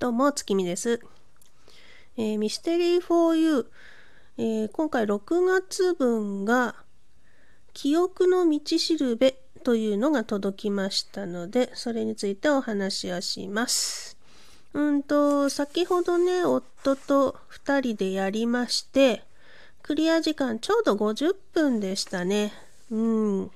[0.00, 0.98] どうも、月見です。
[2.16, 3.70] えー、ミステリー for you、
[4.38, 6.74] えー、今回6月分が、
[7.74, 14.16] 記憶の道しるべというのが届きましたので、それについてお話をします。
[14.72, 19.22] うんと、先ほどね、夫と2人でやりまして、
[19.82, 22.54] クリア時間ちょうど50分でしたね。
[22.90, 23.50] うん。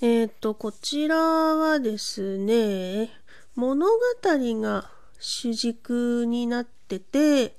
[0.00, 3.10] えっ、ー、と、こちらはですね、
[3.56, 7.56] 物語が主軸になってて、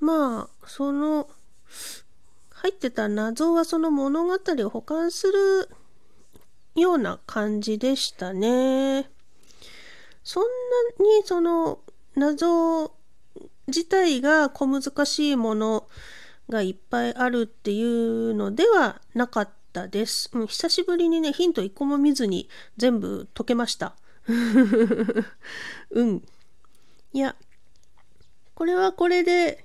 [0.00, 1.28] まあ、その、
[2.50, 5.68] 入ってた謎はその物語を保管する
[6.76, 9.10] ような感じでしたね。
[10.22, 11.80] そんなにその
[12.14, 12.92] 謎
[13.66, 15.88] 自体が小難しいもの
[16.48, 20.30] がいっぱいあるっていうのではなかったです。
[20.32, 23.96] うん、久しぶりにね、ヒント一個も見ずに全部解けました。
[25.90, 26.22] うん。
[27.12, 27.36] いや、
[28.54, 29.64] これはこれで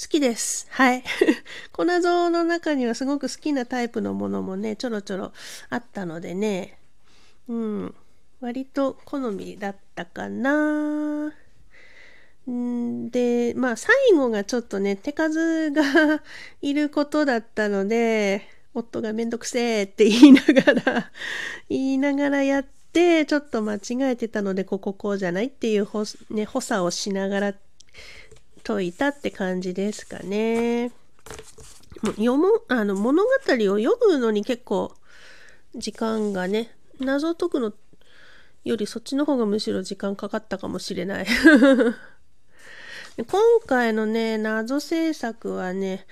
[0.00, 0.66] 好きです。
[0.70, 1.02] はい。
[1.72, 5.32] 粉像の中にはすごく好きなタイプのものもね、ちょろちょろ
[5.70, 6.78] あったのでね、
[7.48, 7.94] うん、
[8.40, 11.32] 割と好みだったかな。
[12.50, 16.22] んで、まあ最後がちょっとね、手数が
[16.60, 21.10] いることだったので、夫がめんどくせえって言いながら
[21.68, 23.78] 言いながらやっで、ちょっと間違
[24.12, 27.54] えてたので、こここうじゃないっていうほ、ね、補佐をしながら
[28.64, 30.92] 解いたって感じですかね。
[32.02, 34.94] 読む、あの、物語を読むのに結構
[35.74, 37.74] 時間がね、謎を解くの
[38.64, 41.26] よりそっちの方がむしろ時間かかったかもしれない。
[43.18, 43.26] 今
[43.66, 46.06] 回のね、謎制作はね、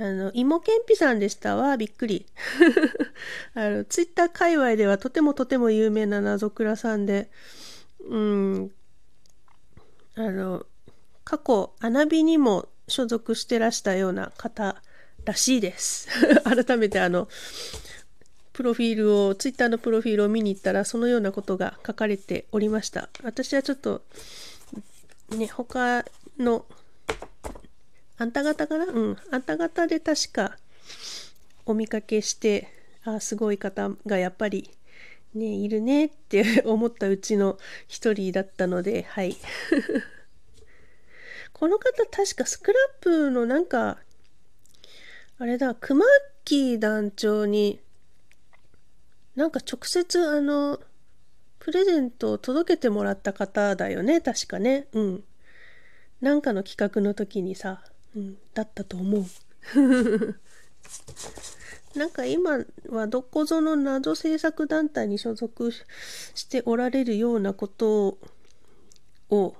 [0.00, 1.76] あの、芋けんぴさんでしたわ。
[1.76, 2.24] びっくり。
[3.52, 7.30] あの、ツイッター界隈ではとてもとても有名な謎倉さんで、
[8.08, 8.72] うん、
[10.14, 10.64] あの、
[11.22, 14.82] 過去、穴火にも所属してらしたような方
[15.26, 16.08] らしいです。
[16.44, 17.28] 改めてあの、
[18.54, 23.10] プロフィールを、ツイッターのプロフィールを見に行ったら、そのようなことが書かれておりました。
[23.22, 24.02] 私はちょっと、
[25.36, 26.06] ね、他
[26.38, 26.64] の
[28.20, 28.84] あんた方かな？
[28.84, 29.16] うん。
[29.30, 30.58] あんた方で確か
[31.64, 32.68] お見かけして、
[33.02, 34.70] あすごい方がやっぱり
[35.32, 37.56] ね、いるねって 思ったうちの
[37.88, 39.38] 一人だったので、はい。
[41.54, 43.96] この方確かスクラップのなんか、
[45.38, 46.08] あれだ、クマッ
[46.44, 47.80] キー団長に、
[49.34, 50.78] なんか直接あの、
[51.58, 54.88] プレゼントを届けてもらった方だよね、確かね。
[54.92, 55.24] うん。
[56.20, 57.82] なんかの企画の時にさ、
[58.16, 59.24] うん、だったと思う。
[61.94, 65.72] なんか今はどこぞの謎制作団体に所属
[66.34, 68.18] しておられるようなこと
[69.28, 69.56] を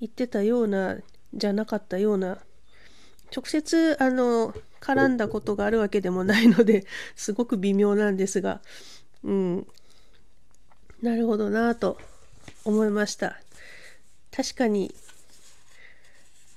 [0.00, 0.96] 言ってたような
[1.34, 2.38] じゃなかったような
[3.34, 6.86] 直接あの絡んだことがあるわけでもないので
[7.16, 8.62] すごく微妙なんですが
[9.22, 9.66] うん。
[11.02, 11.98] なるほどなと
[12.64, 13.38] 思いました。
[14.30, 14.94] 確かに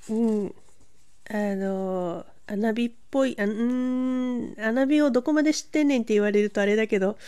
[0.09, 0.56] うん。
[1.31, 7.19] あの穴火っぽいあん穴火をどこまで知ってんねんって言われるとあれだけど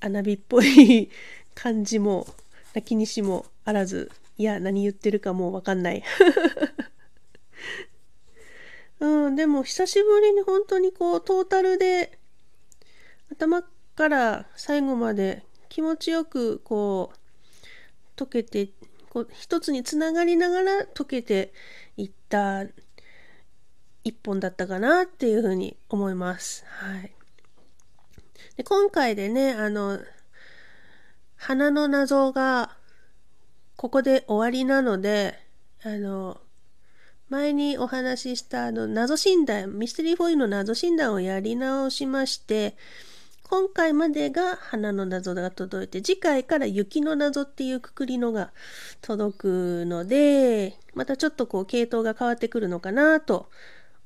[0.00, 1.08] 穴火っぽい
[1.54, 2.26] 感じも
[2.74, 6.02] 泣きにしもあらずいや何言ってるかもう分かんない。
[8.98, 12.18] うん、でも久しぶりに本当にこうトータルで
[13.30, 13.62] 頭
[13.94, 18.68] から最後まで気持ちよくこう溶けて
[19.16, 21.54] こう一つにつながりながら溶けて
[21.96, 22.64] いった
[24.04, 26.66] 一本だったかなっていうふうに思います。
[26.66, 27.14] はい。
[28.58, 30.00] で今回でね、あの、
[31.34, 32.76] 花の謎が
[33.76, 35.40] ここで終わりなので、
[35.82, 36.38] あの、
[37.30, 42.76] 前にお話ししたあの謎診断、ミステリーフォイルの謎診断をやり直しまして、
[43.48, 48.50] 今回までが花の謎が届いて、次回から雪の謎っていうくくりのが
[49.00, 53.48] 届くので、またちょっとこう系統が変わってくるのかなと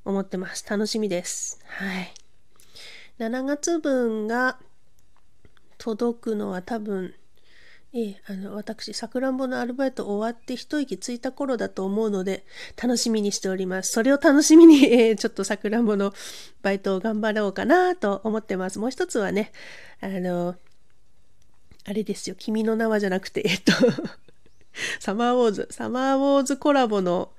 [0.05, 0.69] 思ってます。
[0.69, 1.59] 楽しみです。
[1.65, 2.13] はい。
[3.17, 4.59] 7月分が
[5.79, 7.15] 届くのは多分、
[7.93, 12.45] ええ、あの、私、さくらんぼのアルバイト終わって一息ついた頃だと思うので、
[12.81, 13.91] 楽しみにしております。
[13.91, 16.13] それを楽しみに、えー、ちょっとさくらんぼの
[16.61, 18.79] バイトを頑張ろうかなと思ってます。
[18.79, 19.51] もう一つはね、
[19.99, 20.55] あの、
[21.83, 23.73] あれですよ、君の名はじゃなくて、えっと
[25.01, 27.33] サマーウォーズ、サマーウォーズコラボの、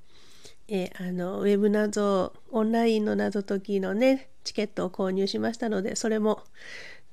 [0.68, 6.42] え、あの、ウェブ謎、オンラインの謎解きのね、チケットを購入しましたので、それも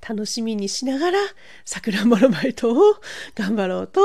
[0.08, 1.20] 楽しみにしながら、
[1.66, 2.96] さくらんぼのバイトを
[3.36, 4.02] 頑張ろうと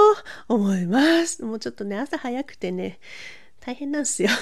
[0.48, 1.44] 思います。
[1.44, 2.98] もうちょっとね、朝早くてね、
[3.60, 4.28] 大変なんですよ。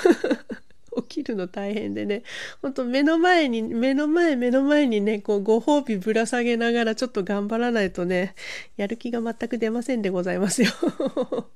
[1.09, 2.23] 起きるの大変でね、
[2.61, 8.35] ほんと目の前に、目の前、目の前にね、こうご褒美ぶら下げながらちょっと頑張らないとね、
[8.77, 10.71] やる気が全く出ませんでございますよ。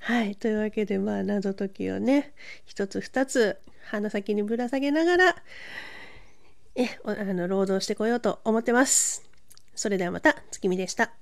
[0.00, 0.34] はい。
[0.34, 2.32] というわけで、まあ、謎解きをね、
[2.64, 5.36] 一つ二つ、鼻先にぶら下げながら、
[6.74, 9.22] え、あの、労働してこようと思ってます。
[9.74, 11.12] それではまた、月見でした。